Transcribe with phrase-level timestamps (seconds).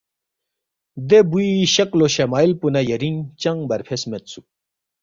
[1.09, 4.45] دے بُوی شکل وشمائل پو نہ یرینگ چنگ برفیس میدسُوک